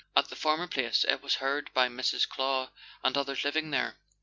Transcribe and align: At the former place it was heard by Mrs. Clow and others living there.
At 0.15 0.29
the 0.29 0.35
former 0.35 0.65
place 0.65 1.03
it 1.07 1.21
was 1.21 1.35
heard 1.35 1.69
by 1.75 1.87
Mrs. 1.87 2.27
Clow 2.27 2.69
and 3.03 3.15
others 3.15 3.43
living 3.43 3.69
there. 3.69 3.97